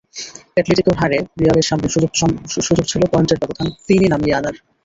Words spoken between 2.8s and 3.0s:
সুযোগ